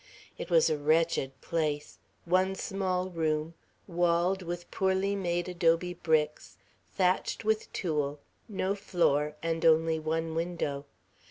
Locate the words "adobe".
5.47-5.93